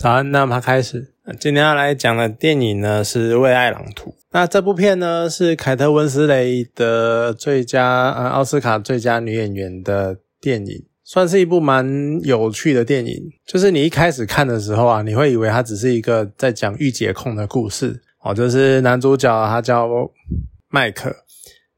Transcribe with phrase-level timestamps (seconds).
[0.00, 1.12] 早安，那么开始。
[1.38, 4.10] 今天要来讲的电影呢是《为爱朗图》。
[4.30, 13.14] 那这部片呢是凯特温斯雷的最佳呃奥斯卡最佳女演员的电影，算是一部蛮有趣的电影。
[13.46, 19.86] 就是你一开始看的时候啊，你会以为它只是一个在讲御姐控的故事哦，就是男主角他叫
[20.70, 21.14] 麦克，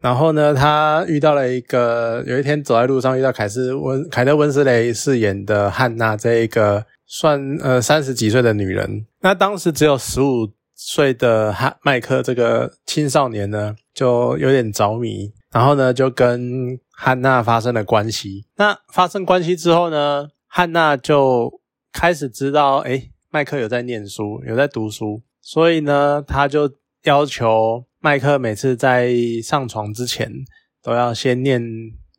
[0.00, 6.86] 然后呢他遇到了一个有一天走在路上遇到凯斯温凯特温斯雷饰演的汉娜这一个。
[7.06, 18.46] 算呃三十几岁的女人，那当时只有十五岁的哈麦克这个青少年呢，就有点着迷，然后呢就跟汉娜发生了关系。
[18.56, 21.60] 那发生关系之后呢，汉娜就
[21.92, 26.70] 开始知道，诶麦克有在念书，有在读书，所以呢，他就
[27.04, 30.30] 要求麦克每次在上床之前
[30.82, 31.62] 都要先念。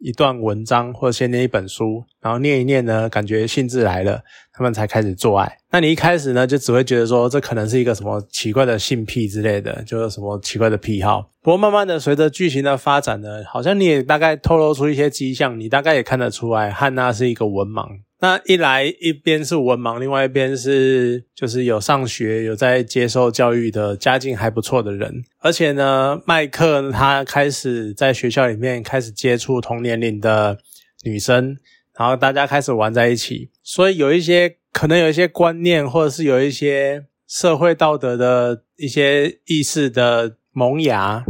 [0.04, 4.22] 一段文章，或者先念一本书，然后念一念呢，感觉兴致来了，
[4.52, 5.58] 他们才开始做爱。
[5.72, 11.30] 那你一开始呢，就只会觉得说，这可能是一个什么奇怪的性癖之类的，就是什么奇怪的癖好。
[11.42, 17.88] 不过慢慢的，随着剧情的发展呢，好像你也大概透露出一些迹象，你大概也看得出来，汉娜是一个文盲。
[18.24, 30.58] 那一来一边是文盲，另外一边是就是有上学、有在接受教育的家境还不错的人，而且呢，麦克他开始在学校里面开始接触同年龄的
[31.04, 31.58] 女生，
[32.00, 41.26] 然后大家开始玩在一起，所以有一些可能有一些观念，或者是有一些社会道德的一些意识的萌芽，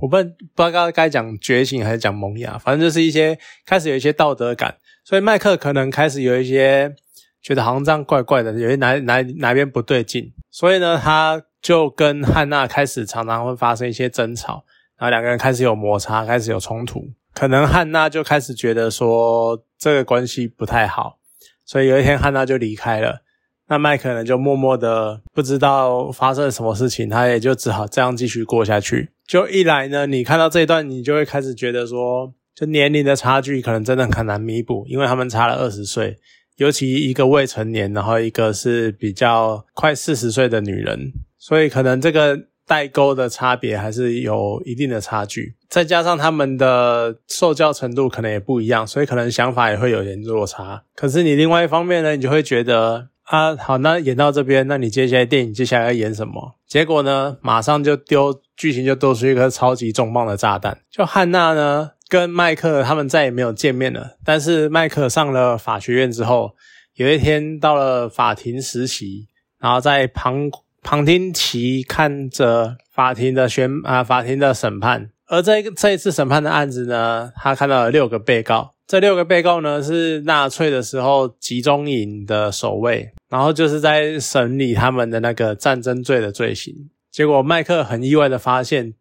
[0.00, 0.16] 我不
[0.54, 3.36] 不知道该讲觉醒还是讲萌芽，反正就是一些
[3.66, 4.76] 开始有一些道德感。
[5.06, 6.96] 所以麦克可能开始有一些
[7.40, 14.64] 觉得好像这样怪怪的，有些哪哪哪边不对劲，所以呢，他就跟汉娜开始常常会发生一些争吵，
[14.98, 21.20] 然后两个人开始有摩擦，开始有冲突，可能汉娜就开始觉得说这个关系不太好，
[21.64, 23.22] 所以有一天汉娜就离开了，
[23.68, 29.10] 那麦克呢就默默的不知道发生了什么事情，他也就只好这样继续过下去。
[29.24, 32.34] 就一来呢，你看到这一段，你就会开始觉得说。
[32.56, 36.16] 就年龄的差距可能真的很难弥补，因为他们差了二十岁，
[36.56, 45.54] 尤其一个未成年，然后一个是比较快四十岁的女人，所以可能这个代沟的差别还是有一定的差距。
[45.68, 50.82] 再加上他们的受教程度可能也不一样，所以可能想法也会有点落差。
[50.94, 56.56] 可是你另外一方面呢，你就会觉得啊，好，那演到这边，那你接下来电影接下来要演什么？
[56.66, 61.90] 结果呢，马上就丢剧情就丢出一颗超级重磅的炸弹，就汉娜呢。
[62.08, 64.16] 跟麦克他们再也没有见面了。
[64.24, 66.54] 但是麦克上了法学院之后，
[66.94, 69.28] 有一天到了法庭实习，
[69.58, 70.50] 然后在旁
[70.82, 75.10] 旁听席看着法庭的宣啊法庭的审判。
[75.28, 78.74] 而这这一次审判的案子呢，他看到了六个被告。
[78.86, 86.72] 这六个被告呢是纳粹的时候集中营的守卫，然后就是在审理他们的那个战争罪的罪行。
[87.10, 88.94] 结果麦克很意外的发现，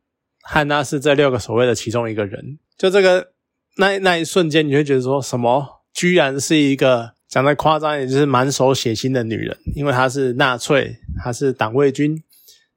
[0.47, 2.59] 汉娜是这六个所谓的其中一个人。
[2.77, 3.31] 就这个
[3.77, 5.81] 那那一瞬间，你会觉得说什么？
[5.93, 12.21] 居然是一个讲的夸张，也就是满手血腥的女人，因为她是纳粹，她是党卫军，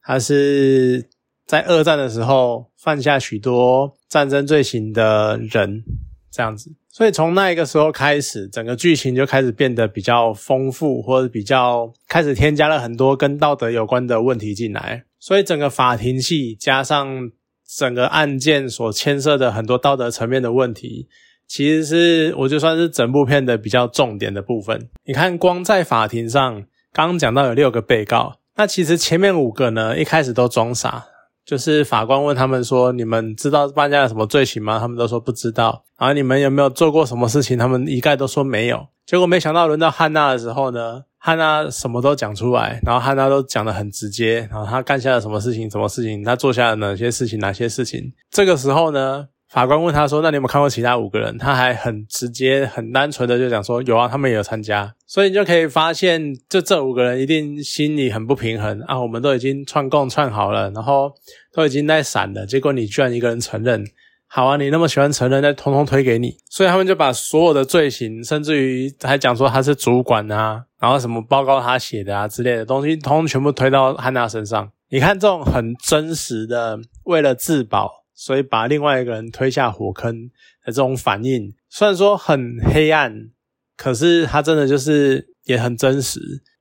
[0.02, 1.04] 她是
[1.46, 5.82] 在二战的时候犯下许多战争罪行的人，
[6.30, 6.72] 这样子。
[6.88, 15.04] 所以从那一个时候开始，整个剧情就开始变得比较丰富，或者比较开始添加了很多跟道德有关的问题进来。
[15.18, 17.30] 所以整个法庭戏加上。
[17.68, 21.06] 整个案件所牵涉的很多道德层面的问题，
[21.46, 24.88] 其实是我就算是整部片的比较重点的部分。
[25.04, 31.04] 你看，光在法庭上，刚刚讲到有六个被告，那其实前面五个呢，一开始都装傻，
[31.44, 35.84] 就是法官问他们说：“你们知道犯下了什么罪行吗？”他们都说不知道。
[35.98, 37.58] 然后你们有没有做过什么事情？
[37.58, 38.88] 他们一概都说没有。
[39.04, 41.04] 结果没想到轮到汉娜的时候呢？
[41.18, 48.12] 汉娜什么都讲出来，然后汉娜都讲得很直接，然后他干下了什么事情，什么事情，他做下了哪些事情，哪些事情。
[48.30, 59.00] 这个时候呢，法官问他说：“那你有没有看过其他五个人？”他还很直接、很单纯的就讲说：“有啊，他们也有参加。”所以你就可以发现，就这五个人一定心里很不平衡啊！
[59.00, 61.12] 我们都已经串供串好了，然后
[61.52, 63.84] 都已经在闪了，结果你居然一个人承认。
[64.30, 74.70] 好啊，你那么喜欢承认，那通通推给你，所以他们就把所有的罪行，甚至于还讲说他是主管啊，然后什么报告他写的啊之类的东西，通通全部推到汉娜身上。
[74.90, 80.28] 你看这种很真实的，为了自保，所以把另外一个人推下火坑
[80.64, 83.30] 的这种反应，虽然说很黑暗，
[83.78, 86.20] 可是他真的就是也很真实。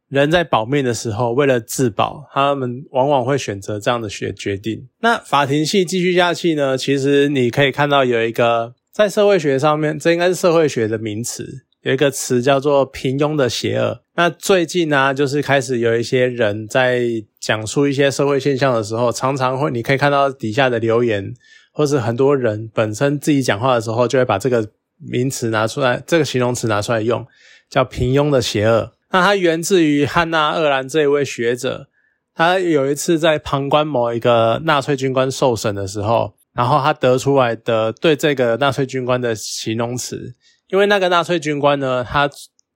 [0.10, 4.88] 人在保命的时候，为了自保，他们往往会选择这样的决决定。
[5.02, 6.78] 那法庭戏继续下去呢？
[6.78, 14.02] 其实你可以看到有一个在社会学上面，这应该是社会学的名词，有一个词叫做平庸的邪恶。
[14.16, 17.02] 那最近呢，就是开始有一些人在
[17.42, 21.34] 讲述一些社会现象的时候，常常会你可以看到底下的留言，
[21.74, 27.28] 或是很多人本身自己讲话的时候，就会把这个名词拿出来，这个形容词拿出来用，
[27.70, 28.94] 叫平庸的邪恶。
[29.12, 31.88] 那它源自于汉娜·厄兰这一位学者，
[32.34, 40.36] 他有一次在旁观某一个纳粹军官受审的时候，然后他得出来的对这个纳粹军官的形容词，
[40.70, 42.30] 因为那个纳粹军官呢，他。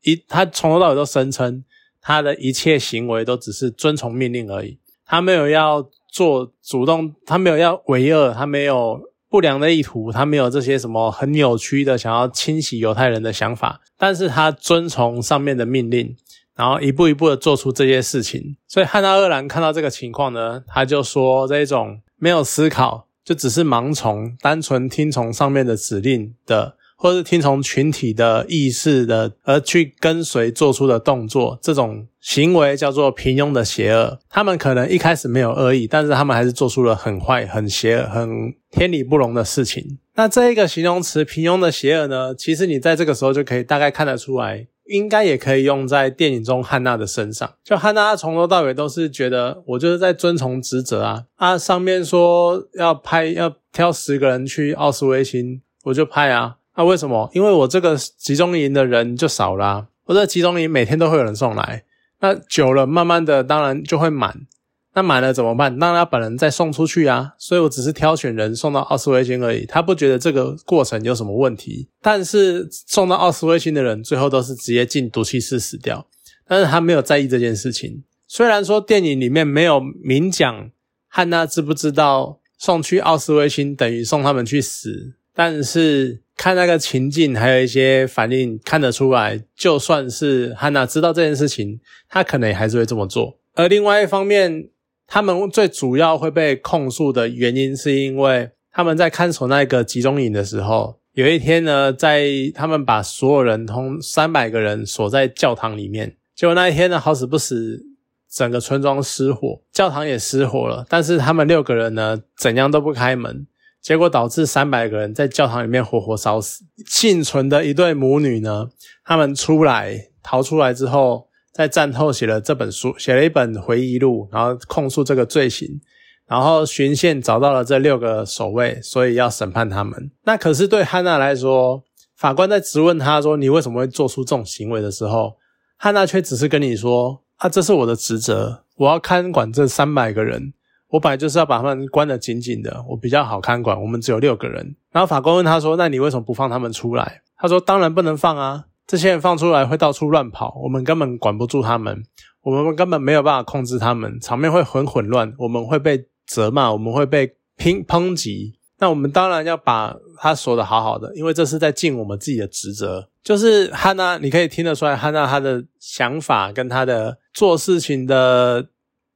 [0.04, 1.64] 一，他从头到尾都声称，
[2.02, 9.00] 他的一切行为都只是遵从命令而已，他没有要做主动，他没有要为恶，他没有
[9.32, 16.18] 不良的意图，他没有这些什么很扭曲的想要清洗犹太人的想法，但是他遵从上面的命令，
[16.54, 18.58] 然后一步一步的做出这些事情。
[18.68, 26.76] 所以汉娜·二兰看到这个情况呢，他就说这一种没有思考，就只是盲从，单纯听从上面的指令的。
[27.02, 34.20] 或是听从群体的意识的而去跟随做出的动作，这种行为叫做平庸的邪恶。
[34.30, 39.98] 他们可能一开始没有恶意，但是他们还是做出了很坏、很邪恶、很天理不容的事情。
[40.14, 42.36] 那这一个形容词“平庸的邪恶”呢？
[42.36, 47.52] 其实你在这个时候就可以大概看得出来，应该也可以用在电影中汉娜的身上。
[47.64, 51.58] 就汉娜从头到尾都是觉得我就是在遵从职责啊啊！
[51.58, 56.58] 上面说要拍要挑十个人去奥斯维辛，我就拍啊。
[56.76, 57.30] 那为什么？
[57.34, 59.88] 因为我这个集中营的人就少啦。
[60.06, 61.84] 我这集中营每天都会有人送来，
[62.20, 64.48] 那久了，慢慢的，当然就会满。
[64.94, 65.78] 那满了怎么办？
[65.78, 67.34] 让他本人再送出去啊。
[67.38, 69.66] 所以我只是挑选人送到奥斯威辛而已。
[69.66, 71.88] 他不觉得这个过程有什么问题。
[72.02, 76.08] 但是送到奥斯威辛的人，最后都是直接进毒气室死掉。
[76.48, 78.04] 但是他没有在意这件事情。
[78.28, 80.72] 虽然说电影里面没有明讲
[81.08, 86.22] 汉娜知不知道送去奥斯威辛等于送他们去死，但是。
[86.42, 91.80] 看那个情境，还有一些反应看得出来，就算是汉娜知道这件事情，
[92.10, 93.38] 她可能也还是会这么做。
[93.54, 94.70] 而另外一方面，
[95.06, 107.84] 他们最主要会被控诉的原因，是因为他们在看守那个集中营的时候，有一天呢，在他们把所有人通三百个人锁在教堂里面，结果那一天呢，好死不死，
[108.28, 113.46] 整个村庄失火，教堂也失火了，但是他们六个人呢，怎样都不开门。
[113.82, 116.64] 结果导致三百个人在教堂里面活活烧死。
[116.86, 118.70] 幸存的一对母女呢，
[119.04, 125.82] 他们出来逃出来之后，在战后写了这本书，写了一本回忆录，然后控诉这个罪行。
[126.28, 130.12] 然后巡线找到了这六个守卫，所以要审判他们。
[130.24, 131.84] 那可是对汉娜来说，
[132.16, 135.36] 法官在质问他说：“你为什么会做出这种行为？”的时候，
[135.76, 140.54] 汉娜却只是跟你说：“啊，这是我的职责，我要看管这三百个人。”
[140.92, 143.82] 我本来就是要把他们关得紧紧的，我比较好看管。
[143.82, 144.76] 我们只有六个人。
[144.92, 148.66] 然后法官问他说：“那你为什么不放他们出来？”他说：“当然不能放啊！
[148.86, 152.04] 这些人放出来会到处乱跑，我们根本管不住他们，
[152.42, 158.60] 我们根本没有办法控制他们，场面会很混乱，我们会被责骂，我们会被抨抨击。
[158.80, 163.08] 那我们当然要把他锁得好好的，因为这是在尽我们自己的职责。
[163.24, 168.68] 就是汉娜，你可以听得出来，汉娜她的想法跟她的做事情的。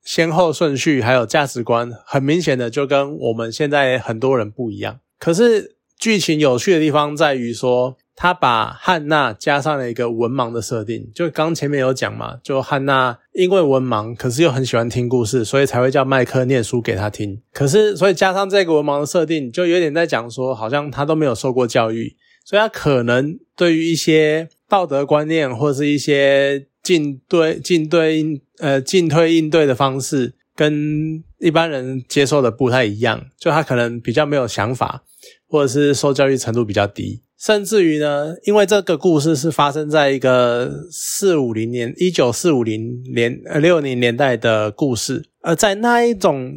[0.05, 4.99] 先后顺序还有价值观，很明显的就跟我们现在很多人不一样。
[5.17, 11.09] 可是剧情有趣的地方在于说，他把汉娜加上了一个文盲的设定。
[11.15, 17.41] 就刚前面有讲嘛，就汉娜因为文盲，可是又很喜欢听故事，所以才会叫麦克念书给他听。
[17.51, 26.67] 可是所以加上这个文盲的设定，就有点在讲说，好像他都没有受过教育，所以他可能对于一些道德观念或是一些。
[26.85, 35.03] 进对进对应呃进退应对的方式跟一般人接受的不太一样，就他可能比较没有想法，
[35.47, 46.53] 或者是受教育程度比较低，甚至于呢，因为这个故事是发生在一个四五零年一九四五零年呃六零年代的故事，而在那一种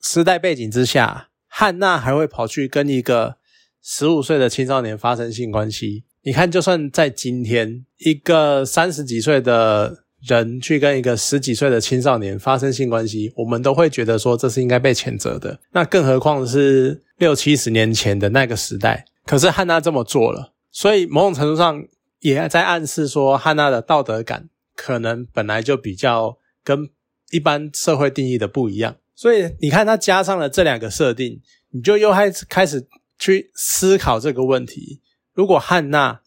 [0.00, 3.38] 时代背景之下，汉娜还会跑去跟一个
[3.82, 6.04] 十五岁的青少年发生性关系。
[6.26, 15.60] 你看，就算在今天，一个三十几岁的人去跟一个十几岁的青少年发生性关系，我们都会觉得说这是应该被谴责的。
[15.72, 19.04] 那更何况是六七十年前的那个时代。
[19.26, 21.84] 可是汉娜这么做了，所以某种程度上
[22.20, 26.88] 也在暗示说，汉娜的道德感可能本来就比较跟
[27.32, 28.96] 一般社会定义的不一样。
[29.14, 32.86] 所以你看，他加上了这两个设定，你就又开始开始
[33.18, 35.02] 去思考这个问题。
[35.34, 36.20] 如果汉娜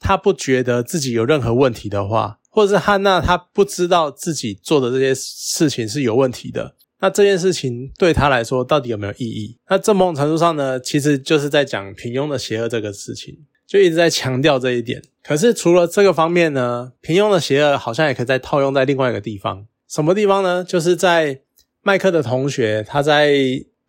[0.00, 9.58] 她不觉得自己有任何问题的话，或者是汉娜她不知道自己做的这些事情是有问题的，那这件事情对她来说到底有没有意义？
[9.68, 13.36] 那这某种程度上呢，其实就是在讲平庸的邪恶这个事情。
[13.66, 15.02] 就一直在强调这一点。
[15.22, 19.66] 可是除了这个方面呢，平庸的邪恶好像也可以再套用在另外一个地方。
[19.88, 20.62] 什么地方呢？
[20.62, 21.40] 就是在
[21.82, 23.34] 麦克的同学他在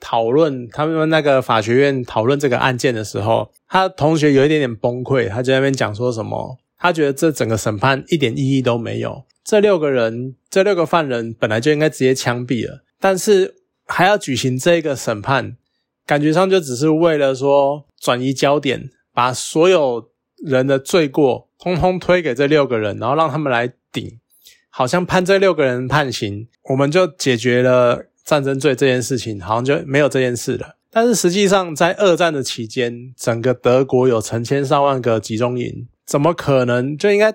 [0.08, 9.26] 讨论他们那个法学院讨论这个案件的时候，他同学有一点点崩溃，他就在那边讲说什么，他觉得这整个审判一点意义都没有。
[9.44, 13.56] 这六个人，这六个犯人本来就应该直接枪毙了，但是
[13.88, 15.58] 还要举行这个审判，
[16.06, 20.12] 感觉上就只是为了说转移焦点，把所有
[20.46, 24.20] 人的罪过通通推给这六个人，然后让他们来顶，
[24.70, 30.76] 好像判这六个人判刑，我们就解决了战争罪这件事情，好像就没有这件事了。
[30.92, 37.34] 但是实际上，在二战的期间，整个德国有成千上万个集中营，怎么可能就应该？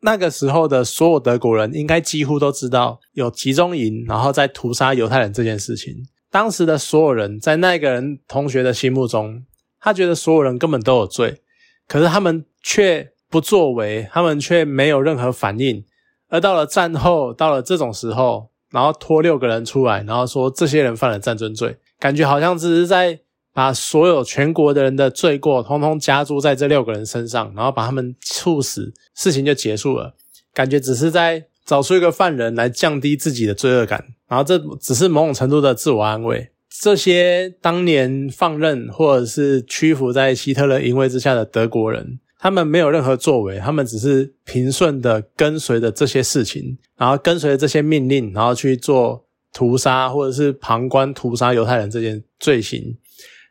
[0.00, 6.06] 那个时候的所有德国人应该几乎都知道有集中营，然后在屠杀犹太人这件事情。
[6.30, 9.44] 当时的所有人在那个人同学的心目中，
[9.80, 11.42] 他觉得所有人根本都有罪，
[11.88, 15.84] 可是他们却不作为，他们却没有任何反应。
[16.28, 23.20] 而到了战后，到了这种时候，然后拖六个人出来，然后说这些人犯了战争罪，感觉好像只是在。
[23.54, 30.14] 把所有全国的人的罪过通通加诸在这六个人身上，然后把他们处死，事情就结束了。
[30.54, 36.50] 感觉只是在找出一个犯人来降低自己的罪恶感，然后这只是某种程度的自我安慰。
[36.80, 52.96] 这些当年放任或者是屈服在希特勒淫威之下的德国人，他们没有任何作为，他们只是平顺的跟随着这些事情，然后跟随着这些命令，然后去做屠杀或者是旁观屠杀犹太人这件罪行。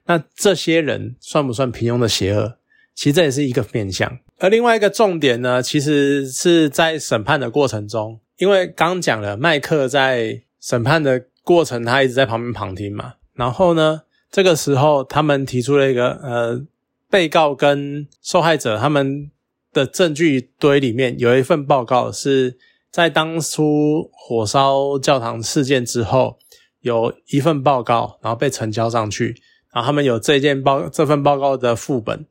[0.06, 2.58] 那这些人算不算平庸的邪恶？
[2.96, 4.18] 其实这也是一个面向。
[4.40, 13.16] 而另外一个重点呢，其实是在审判的过程中，因为刚讲了，麦克在审判的过程，他一直在旁边旁听嘛。
[13.34, 16.62] 然后呢，这个时候他们提出了一个呃，
[17.10, 19.32] 被告跟受害者他们
[19.72, 22.58] 的证据堆里面有一份报告，是
[22.92, 26.38] 在当初火烧教堂事件之后，
[26.82, 29.36] 有一份报告，然后被呈交上去。
[29.74, 32.26] 然后他们有这件报这份报告的副本，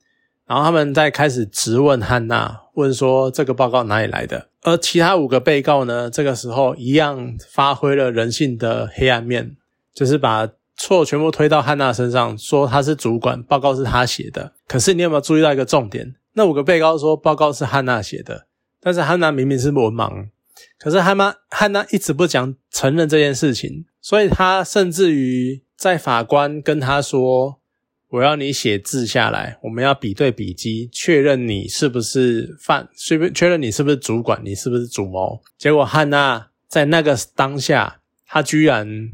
[0.47, 4.49] 然后他们在开始质问汉娜，问说这个报告哪里来的？
[4.63, 9.57] 而其他五个被告呢，这个时候一样发挥了人性的黑暗面，
[9.95, 14.53] 就是把错全部推到汉娜身上，说他是主管，报告是他写的。
[14.67, 16.15] 可是你有没有注意到一个重点？
[16.35, 18.47] 那五个被告说报告是汉娜写的，
[18.81, 20.29] 但是汉娜明明是文盲，
[20.79, 25.63] 可是汉娜汉娜一直不讲承认这件事情，所以他甚至于。
[25.77, 27.61] 在法官跟他说
[28.09, 39.11] ：“我要你写字下来，我们要比对笔迹，确认你是不是犯，确不确认你是不是主管，你是不是主谋。”结果汉娜在那个当下，他居然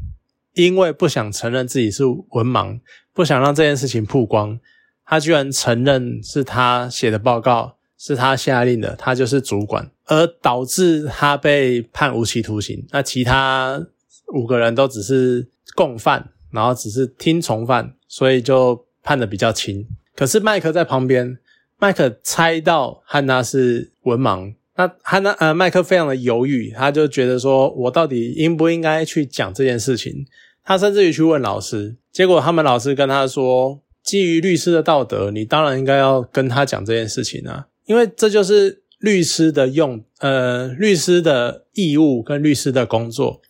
[0.53, 2.79] 因为不想承认自己是文盲，
[3.13, 4.59] 不想让这件事情曝光，
[5.05, 12.85] 他居然承认是他写的报告，是他下令的，他就是主管，而导致他被判无期徒刑。
[12.91, 13.85] 那其他
[14.33, 16.29] 五个人都只是共犯。
[16.53, 19.87] 然后只是听从犯，所以就判的比较轻。
[20.15, 21.39] 可是麦克在旁边，
[21.79, 30.25] 麦克猜到汉娜是文盲，那他那呃麦克非常的犹豫，他就觉得说我到底应不应该去讲这件事情？
[30.65, 43.41] 他甚至于去问老师，结果他们老师跟他说，基于律师的道德，你当然应该要跟他讲这件事情啊，因为这就是律师的用呃律师的义务跟律师的工作。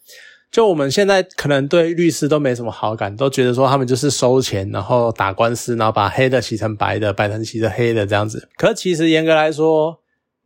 [0.52, 8.50] 就我们现在可能对律师都没什么好感，都觉得说他们就是收钱，然后打官司，然后把黑的洗成白的，白成洗成黑的这样子。
[8.56, 10.00] 可其实严格来说，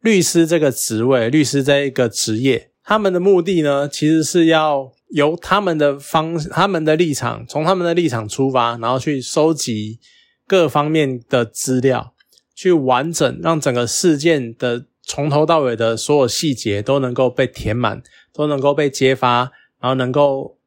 [0.08, 10.00] 律师这个职位，律师这一个职业，他们的目的呢，其实是要由他们的方、他们的立场，从他们的立场出发，然后去收集
[10.48, 12.14] 各方面的资料，
[12.56, 19.52] 去完整让整个事件的从头到尾的所有细节都能够被填满，都能够被揭发。
[19.80, 20.58] 然后能够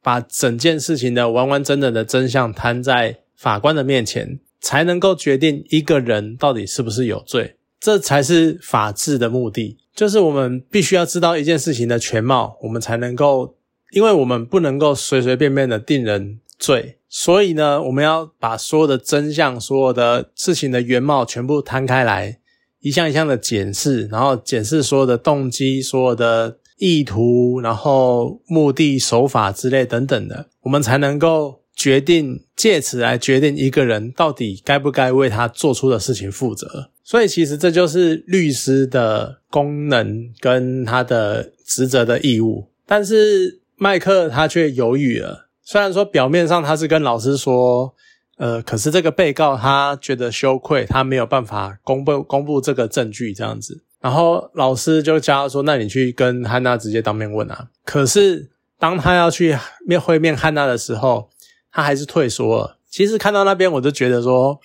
[0.00, 7.56] 把整件事情的完完整整的真相摊在法官的面前，才能够决定一个人到底是不是有罪。
[7.80, 13.54] 这才是法治的目的，就是我们必须要知道一件事情的全貌，我们才能够，
[13.92, 22.38] 因为我们不能够随随便便的定人罪，所以呢，我们要把所有的真相、所有的事情的原貌全部摊开来，
[22.80, 26.58] 一项一项的检视，然后检视所有的动机，所有的。
[26.82, 36.90] 意图，然后目的、手法之类等等的，我们才能够决定，借此来决定一个人到底该不该为他做出的事情负责。
[37.02, 42.66] 所以，其实这就是律师的功能跟他的职责的义务。
[42.84, 45.48] 但是，麦克他却犹豫了。
[45.64, 47.94] 虽然说表面上他是跟老师说，
[48.36, 53.82] 呃，可是这个被告他觉得羞愧，他没有办法公布公布这个证据这样子。
[54.02, 59.56] 然后老师就教他说：“那你去跟汉娜直接当面问啊。”可是当他要去
[59.86, 61.30] 面会面汉娜的时候，
[61.72, 62.78] 他还是退缩了。
[62.88, 64.60] 其实看到那边，我就觉得说，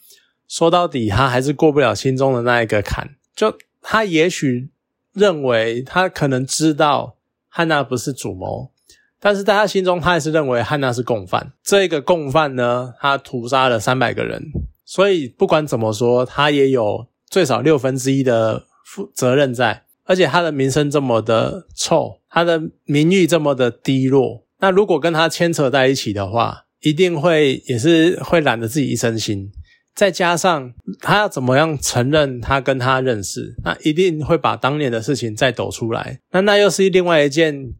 [0.48, 3.16] 说到底他还是过不了心中的那一个坎。
[3.36, 4.70] 就他也许
[5.14, 7.16] 认为他可能知道
[7.48, 8.72] 汉娜不是主谋。
[9.20, 11.54] 但是在他心中，他还是认为汉娜是共犯。
[11.64, 14.52] 这个共犯呢，他屠杀了三百个人，
[14.86, 19.84] 所以不管怎么说，他也有最少六分之一的负责任在。
[20.04, 29.52] 而且他的名声这么的臭，他的名誉这么的低落，那如果跟他牵扯在一起的话，一定会也是会懒得自己一身心。
[29.94, 36.20] 再加上他要怎么样承认他跟他认识，那一定会把当年的事情再抖出来。
[36.32, 37.74] 那那又是另外一件。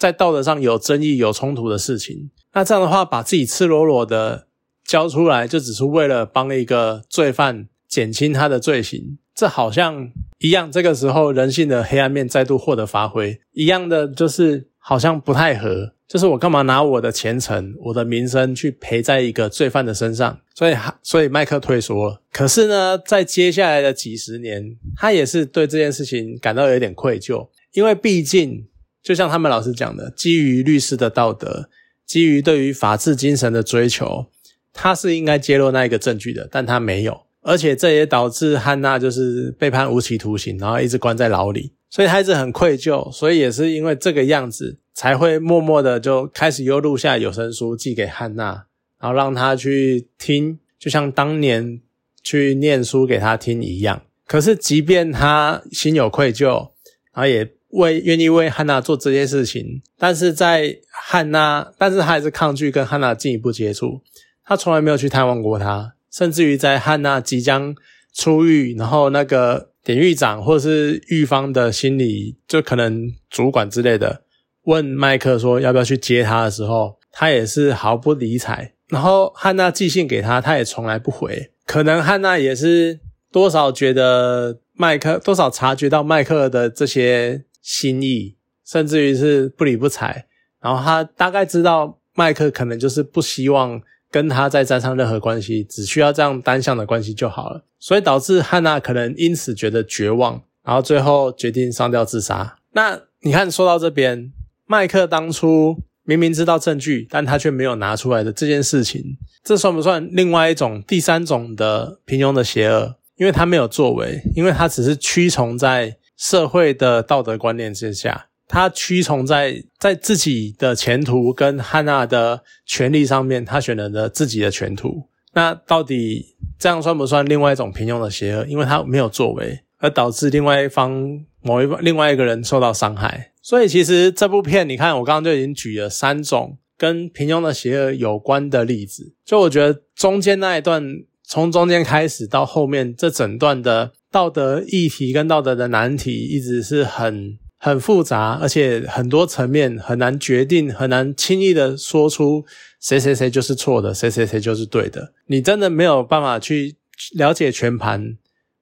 [0.00, 4.46] 在道德上有争议、有冲突的事情，那这样的话，把自己赤裸裸的
[4.82, 10.72] 交出来，就只是为了帮一个罪犯减轻他的罪行，这好像一样。
[10.72, 15.92] 这个时候，人性的黑暗面再度获得发挥，一样的就是好像不太合。
[16.10, 20.40] 就是我干嘛拿我的前程、我的名声去赔在一个罪犯的身上？
[20.56, 20.74] 所以，
[21.04, 22.20] 所以麦克退缩了。
[22.32, 28.66] 可是呢，在接下来的几十年，他也是对这件事情感到有点愧疚，因为毕竟。
[29.02, 31.70] 就像他们老师讲的，基于律师的道德，
[32.04, 34.26] 基于对于法治精神的追求，
[34.74, 48.66] 他是应该揭露那一个证据的，但他没有，而且这也导致汉娜就是被判无期徒刑，然后一直关在牢里，所以他一直很愧疚，所以也是因为这个样子，才会默默的就开始又录下有声书寄给汉娜，
[48.98, 51.80] 然后让她去听，就像当年
[52.22, 54.02] 去念书给她听一样。
[54.26, 56.68] 可是即便他心有愧疚，
[57.14, 57.50] 然后也。
[57.72, 64.00] 为愿意为汉娜做这些事情，但是在汉娜，但是他还是抗拒跟汉娜进一步接触。
[64.44, 67.72] 他从来没有去探望过她，甚至于在汉娜即将
[68.12, 74.22] 出狱，然后那个典狱长或是狱方的心理就可能主管之类的
[74.70, 78.72] 问麦克说要不要去接他的时候，他也是毫不理睬。
[78.88, 81.50] 然后汉娜寄信给他，他也从来不回。
[81.66, 87.44] 可能汉娜也是多少觉得麦克多少察觉到麦克的这些。
[87.62, 90.24] 心意，甚至于是不理不睬，
[90.62, 93.78] 然后他大概知道麦克可能就是不希望
[94.10, 102.56] 跟他再沾上任何关系，只需要这样单向的关系就好了，所以导致汉娜可能因此觉得绝望，然后最后决定上吊自杀。
[102.72, 104.32] 那你看，说到这边，
[104.70, 109.02] 麦克当初明明知道证据，但他却没有拿出来的这件事情，
[109.42, 112.96] 这算不算另外一种第三种的平庸的邪恶？
[113.16, 115.96] 因为他没有作为，因为他只是屈从在。
[116.20, 125.08] 社会的道德观念之下，他屈从在在自己的前途跟汉娜的权利上面，他选择了自己的前途。
[125.32, 128.44] 那到底这样算不算另外一种平庸的邪恶？
[128.44, 133.32] 因为他没有作为，而导致另外一方某一另外一个人受到伤害。
[133.42, 139.12] 所以其实这部片，你看我刚刚就已经举了三种跟平庸的邪恶有关的例子。
[139.24, 140.82] 就我觉得中间那一段，
[141.24, 143.90] 从中间开始到后面这整段的。
[144.12, 152.44] 道德议题跟道德的难题一直是很很复杂，而且很多层面很难决定，很难轻易的说出
[152.80, 155.12] 谁谁谁就是错的，谁谁谁就是对的。
[155.26, 156.74] 你真的没有办法去
[157.14, 158.16] 了解全盘，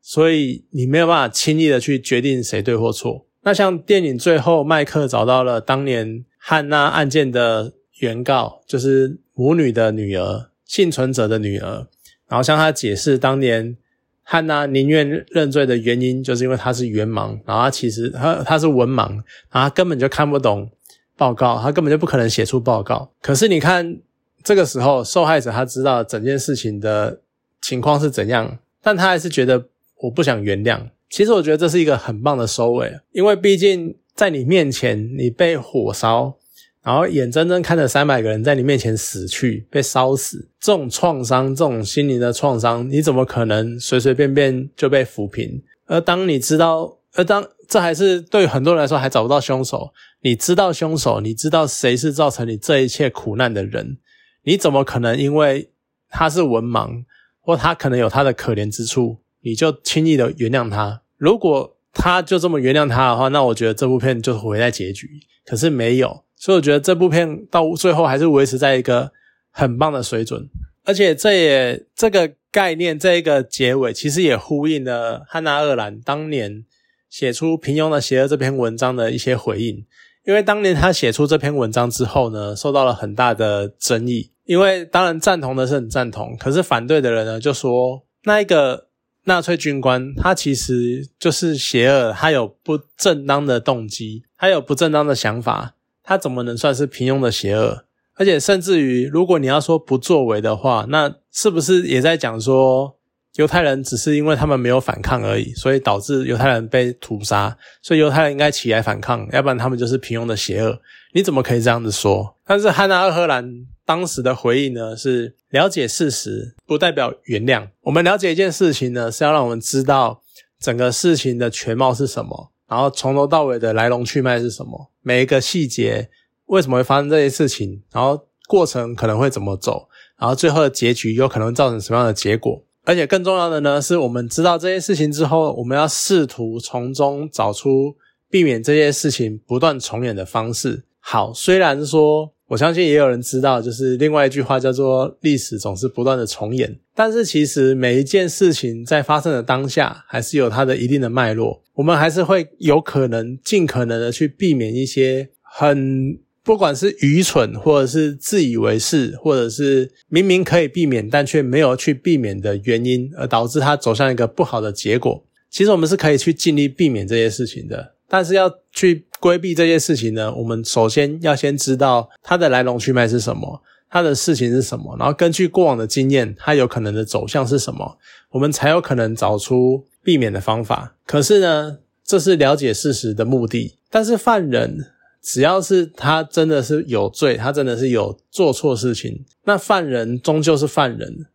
[0.08, 3.26] 所以你没有办法轻易的去决定谁对或错。
[3.42, 11.86] 那像电影最后，麦克找到了当年汉娜案件的原告，就是母女的女儿，幸存者的女儿，
[12.26, 13.76] 然后向他解释当年。
[14.22, 19.08] 汉娜宁愿认罪的原因，就是因为她是圆盲，然后他其实她她是文盲，
[19.50, 20.70] 然后他根本就看不懂
[21.16, 23.10] 报告，他根本就不可能写出报告。
[23.22, 23.98] 可是你看
[24.42, 27.22] 这个时候，受害者他知道整件事情的
[27.62, 29.68] 情况是怎样，但他还是觉得
[30.02, 30.80] 我不想原谅。
[31.11, 36.37] 其实我觉得这是一个很棒的收尾，因为毕竟在你面前，你被火烧。
[36.80, 45.62] 然后眼睁睁看着三百个人在你面前死去、被烧死，这种创伤、这种心灵的创伤，你怎么可能随随便便就被抚平？
[45.87, 53.98] 而当你知道，而当这还是对很多人来说还找不到凶手，你知道凶手，你知道谁是造成你这一切苦难的人，
[54.44, 55.70] 你怎么可能因为
[56.08, 57.04] 他是文盲，
[57.40, 61.03] 或他可能有他的可怜之处，你就轻易的原谅他？
[61.16, 65.09] 如果他就这么原谅他的话，那我觉得这部片就毁在结局。
[65.44, 66.24] 可是没有。
[66.37, 69.11] 所以我觉得这部片到最后还是维持在一个
[69.51, 70.48] 很棒的水准，
[70.85, 76.64] 而且这也这个概念这一个结尾其实也呼应了汉娜·厄兰当年
[77.11, 79.85] 写出《平庸的邪恶》这篇文章的一些回应，
[80.24, 84.31] 因因为当年他写出这篇文章之后呢，受到了很大的争议。
[84.44, 88.88] 因为当然赞同的是很赞同，可是反对的人呢就说，那一个
[89.28, 97.84] 纳粹军官他其实就是邪恶，他有不正当的动机，他有不正当的想法，他怎么能算是平庸的邪恶？
[98.16, 102.96] 而且甚至于，如果你要说不作为的话，那是不是也在讲说？
[103.34, 107.56] 犹太人只是因为他们没有反抗而已，所以导致犹太人被屠杀。
[107.80, 110.80] 所以犹太人应该起来反抗，要不然他们就是平庸的邪恶。
[111.12, 112.34] 你怎么可以这样子说？
[112.44, 113.48] 但是汉娜·赫兰
[113.88, 114.94] 当时的回应呢？
[114.94, 117.70] 是了解事实不代表原谅。
[117.81, 120.20] 我们了解一件事情呢，是要让我们知道
[120.61, 126.11] 整个事情的全貌是什么，然后从头到尾的来龙去脉是什么，每一个细节
[126.48, 132.62] 为什么会发生这些事情，然后过程可能会怎么走，然后最后的结局有可能造成什么样的结果。
[132.85, 137.96] 而且更重要的呢，是我们知道这些事情之后，我们要试图从中找出
[138.29, 140.85] 避免这些事情不断重演的方式。
[141.01, 156.18] 好，虽然说我相信也有人知道，就是另外一句话叫做“历史总是不断的重演”，但是其实每一件事情在发生的当下，还是有它的一定的脉络，我们还是会有可能尽可能的去避免一些很。
[156.44, 165.22] 不管是愚蠢，或者是自以为是，或者是明明可以避免但却没有去避免的原因，而导致它走向一个不好的结果。
[165.50, 177.98] 其实我们是可以去尽力避免这些事情的，但是要去规避这些事情呢，我们首先要先知道它的来龙去脉是什么，它的事情是什么，然后根据过往的经验，它有可能的走向是什么，
[178.30, 180.94] 我们才有可能找出避免的方法。
[181.06, 184.86] 可是呢，这是了解事实的目的，但是犯人。
[185.20, 191.26] 只要是他真的是有罪，他真的是有做错事情，那犯人终究是犯人。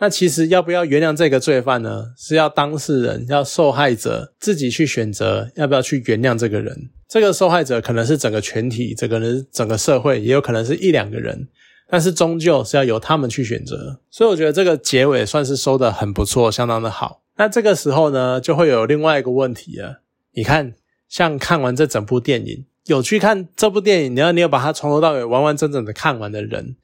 [0.00, 2.06] 那其实要不要原谅这个罪犯呢？
[2.16, 6.88] 是要当事人、要受害者自己去选择要不要去原谅这个人。
[7.06, 11.48] 这个受害者可能是整个全体，这个人整个社会，也有可能是一两个人，
[11.88, 14.00] 但是终究是要由他们去选择。
[14.10, 17.22] 所以我觉得这个结尾算是收的很不错，相当的好。
[17.36, 20.00] 那这个时候呢，就会有另外一个问题了。
[20.32, 20.72] 你看，
[21.08, 22.64] 像看完这整部电影。
[22.86, 26.76] 有去看这部电影，你要你有把它从头到尾完完整整的看完的人，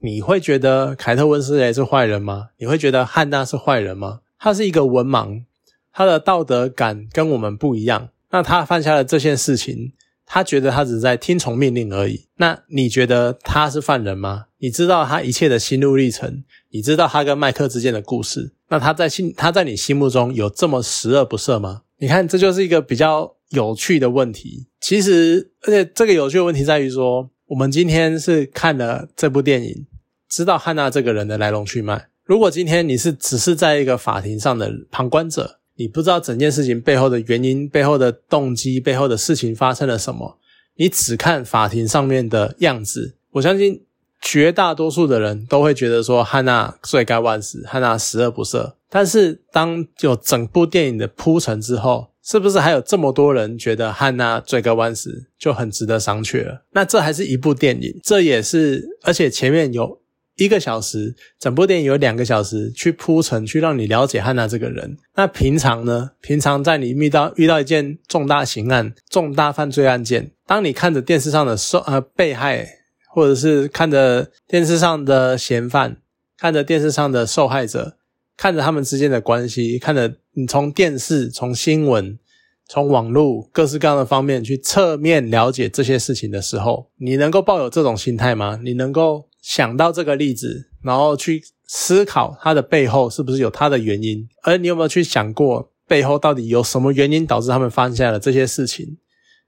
[0.00, 2.48] 你会觉得凯特温斯莱是坏人吗？
[2.58, 4.20] 你会觉得汉娜是坏人吗？
[4.38, 5.44] 他是一个文盲，
[5.92, 8.08] 他的道德感跟我们不一样。
[8.30, 9.92] 那他犯下了这件事情，
[10.24, 12.26] 他觉得他只是在听从命令而已。
[12.36, 14.46] 那你觉得他是犯人吗？
[14.58, 21.82] 你知道他一切的心路历程，你知道他跟麦克之间的故事，那他在心他在你心目中有这么十恶不赦吗？
[21.98, 23.36] 你看，这就是一个比较。
[23.50, 29.86] 有趣的问题，其实，而且这个有趣的问题在于说，我们今天是看了这部电影，
[30.30, 32.08] 知道汉娜这个人的来龙去脉。
[32.24, 40.38] 如果今天你是只是在一个法庭上的旁观者，你不知道整件事情背后的原因、背后的动机、背后的事情发生了什么，
[40.76, 43.82] 你只看法庭上面的样子，我相信
[44.20, 48.74] 绝大多数的人都会觉得说汉娜罪该万死，汉娜十恶不赦。
[48.88, 56.62] 但是当有整部电影的铺陈之后，是不是还有这么多人觉得汉娜罪该万死就很值得商榷了？
[56.72, 59.98] 那这还是一部电影，这也是，而且前面有
[60.44, 64.96] 一个小时，整部电影有两个小时去铺陈，去让你了解汉娜这个人。
[65.14, 66.12] 那平常呢？
[66.22, 72.66] 平常在你遇到遇到一件重大刑案、重大犯罪案件，当你看着电视上的受呃被害，
[73.10, 75.98] 或者是看着电视上的嫌犯，
[76.38, 77.96] 看着电视上的受害者。
[78.36, 82.18] 看着他们之间的关系，看着你从电视、从新闻、
[82.66, 88.58] 从网络各式各样的方面去侧面了解这些事情的时候，你能够抱有这种心态吗？
[88.64, 94.28] 你能够想到这个例子，然后去思考它的背后是不是有它的原因？
[94.42, 98.98] 而你有没有去想过背后到底有什么原因导致他们犯下了这些事情？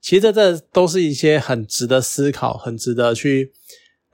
[0.01, 3.53] 其实这这都是一些很值得思考、很值得去。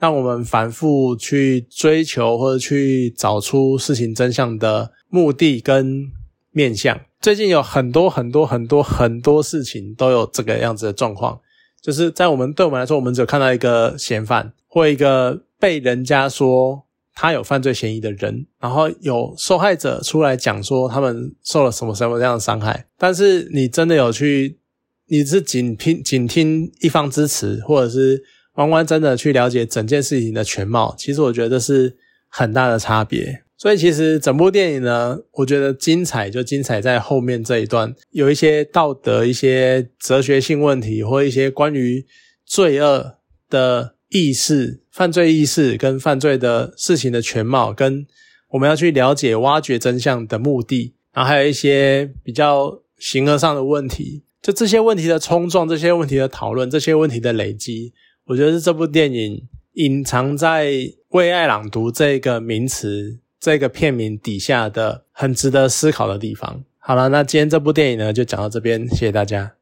[0.01, 6.09] 让我们反复去追求或者去找出事情真相的目的跟
[6.51, 6.97] 面向。
[7.19, 11.41] 最近有很多很多很多很多事情都有这个样子的状况，
[11.81, 22.85] 就是在我们对我们来说，我们只有看到一个嫌犯或一个被人家说他有犯罪嫌疑的人，然后有受害者出来讲说他们受了什么什么样的伤害。
[22.97, 24.59] 但是你真的有去，
[25.07, 28.23] 你是仅听仅听一方支持，或者是？
[28.55, 31.95] 完完整整去了解整件事情的全貌，其实我觉得是
[32.27, 33.43] 很大的差别。
[33.55, 42.05] 所以其实整部电影呢，我觉得精彩就精彩在后面这一段，有一些道德、一些哲学性问题，或一些关于
[42.45, 48.05] 罪恶的意识、犯罪意识跟犯罪的事情的全貌，跟
[48.49, 54.23] 我们要去了解、挖掘真相的目的，然后还有一些比较形而上的问题。
[54.41, 57.93] 就这些问题的冲撞，这些问题的讨论，这些问题的累积，
[58.25, 60.71] 我觉得是这部电影隐藏在
[61.09, 66.63] “为爱朗读”这个名词、这个片名底下的很值得思考的地方。
[66.77, 69.53] 好了，那今天这部电影呢，就讲到这边，谢谢大家。